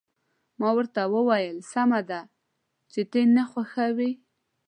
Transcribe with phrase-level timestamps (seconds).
[0.59, 2.21] ما ورته وویل: سمه ده،
[2.91, 4.11] چې ته نه خوښوې.